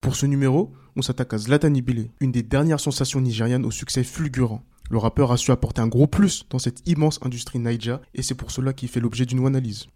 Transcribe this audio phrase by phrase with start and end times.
[0.00, 4.02] Pour ce numéro, on s'attaque à Zlatan Ibile, une des dernières sensations nigérianes au succès
[4.02, 4.62] fulgurant.
[4.90, 8.34] Le rappeur a su apporter un gros plus dans cette immense industrie Naija et c'est
[8.34, 9.88] pour cela qu'il fait l'objet d'une analyse.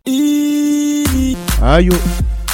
[1.62, 1.88] Aïe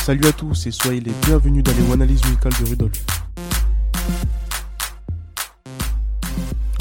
[0.05, 3.05] Salut à tous et soyez les bienvenus dans les analyses musicales de Rudolf.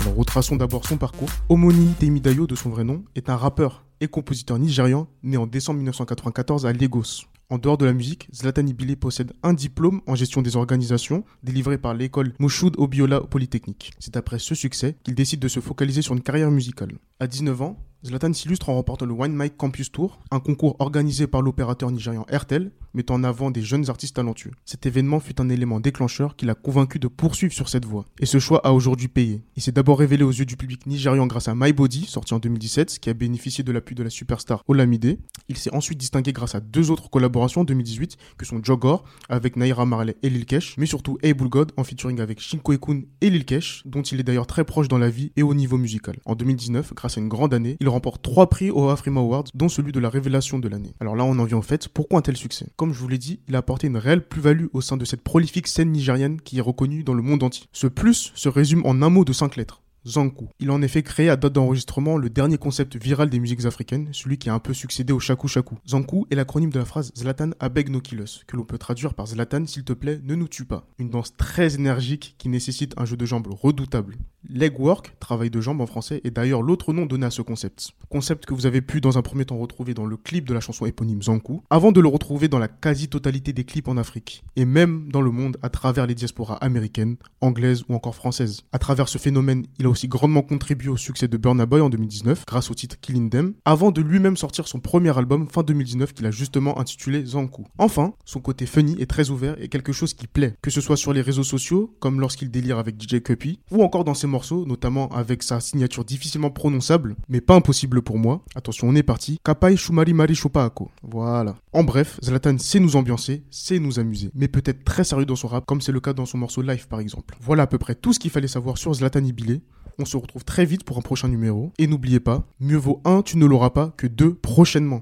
[0.02, 1.30] Alors retraçons d'abord son parcours.
[1.50, 5.78] Omoni Temidayo de son vrai nom est un rappeur et compositeur nigérian né en décembre
[5.78, 7.26] 1994 à Lagos.
[7.52, 11.80] En dehors de la musique, Zlatan Ibile possède un diplôme en gestion des organisations délivré
[11.80, 13.92] par l'école Moshoud Obiola Polytechnique.
[13.98, 17.00] C'est après ce succès qu'il décide de se focaliser sur une carrière musicale.
[17.20, 21.28] À 19 ans, Zlatan s'illustre en remportant le Wine Mike Campus Tour, un concours organisé
[21.28, 24.52] par l'opérateur nigérian Airtel, mettant en avant des jeunes artistes talentueux.
[24.64, 28.06] Cet événement fut un élément déclencheur qui l'a convaincu de poursuivre sur cette voie.
[28.20, 29.42] Et ce choix a aujourd'hui payé.
[29.58, 32.40] Il s'est d'abord révélé aux yeux du public nigérian grâce à My Body, sorti en
[32.40, 35.20] 2017, qui a bénéficié de l'appui de la superstar Olamide.
[35.50, 39.56] Il s'est ensuite distingué grâce à deux autres collaborations en 2018, que sont Jogor, avec
[39.56, 43.32] Naira Marley et Lil Kesh, mais surtout Able God, en featuring avec Shinko Ekun et
[43.32, 46.18] Lil Kesh, dont il est d'ailleurs très proche dans la vie et au niveau musical.
[46.26, 49.70] En 2019, grâce à une grande année, il remporte trois prix au Afrima Awards, dont
[49.70, 50.94] celui de la révélation de l'année.
[51.00, 52.68] Alors là, on en vient au fait, pourquoi un tel succès?
[52.76, 55.24] Comme je vous l'ai dit, il a apporté une réelle plus-value au sein de cette
[55.24, 57.66] prolifique scène nigérienne qui est reconnue dans le monde entier.
[57.72, 59.82] Ce plus se résume en un mot de cinq lettres.
[60.08, 60.50] Zanku.
[60.60, 64.10] Il a en effet créé à date d'enregistrement le dernier concept viral des musiques africaines,
[64.12, 65.76] celui qui a un peu succédé au Shaku Shaku.
[65.88, 69.66] Zanku est l'acronyme de la phrase Zlatan abeg no que l'on peut traduire par Zlatan
[69.66, 70.88] s'il te plaît ne nous tue pas.
[70.98, 74.18] Une danse très énergique qui nécessite un jeu de jambes redoutable.
[74.48, 77.92] Leg work, travail de jambes en français, est d'ailleurs l'autre nom donné à ce concept.
[78.10, 80.62] Concept que vous avez pu dans un premier temps retrouver dans le clip de la
[80.62, 84.64] chanson éponyme Zanku, avant de le retrouver dans la quasi-totalité des clips en Afrique, et
[84.64, 88.62] même dans le monde à travers les diasporas américaines, anglaises ou encore françaises.
[88.72, 92.46] À travers ce phénomène, il aussi grandement contribué au succès de Burna Boy en 2019
[92.46, 96.26] grâce au titre Killing Them, avant de lui-même sortir son premier album fin 2019 qu'il
[96.26, 97.66] a justement intitulé Zanku.
[97.78, 100.98] Enfin, son côté funny est très ouvert et quelque chose qui plaît, que ce soit
[100.98, 104.66] sur les réseaux sociaux, comme lorsqu'il délire avec DJ Cuppy, ou encore dans ses morceaux,
[104.66, 108.44] notamment avec sa signature difficilement prononçable, mais pas impossible pour moi.
[108.56, 109.40] Attention, on est parti.
[109.44, 110.90] Kapai Shumari Mari Shopaako.
[111.04, 111.56] Voilà.
[111.74, 115.48] En bref, Zlatan sait nous ambiancer, sait nous amuser, mais peut-être très sérieux dans son
[115.48, 117.36] rap, comme c'est le cas dans son morceau Live par exemple.
[117.42, 119.62] Voilà à peu près tout ce qu'il fallait savoir sur Zlatan Ibile.
[120.02, 121.74] On se retrouve très vite pour un prochain numéro.
[121.78, 125.02] Et n'oubliez pas, mieux vaut un, tu ne l'auras pas, que deux prochainement.